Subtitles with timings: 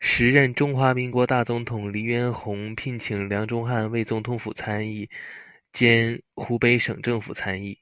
[0.00, 5.08] 时任中华民国大总统黎元洪聘请梁钟汉为总统府参议
[5.72, 7.78] 兼湖北省政府参议。